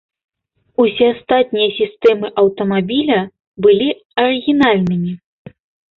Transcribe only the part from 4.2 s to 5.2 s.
арыгінальнымі.